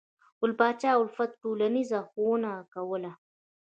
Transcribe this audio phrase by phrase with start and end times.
[0.39, 3.11] ګل پاچا الفت ټولنیزه ښوونه کوله.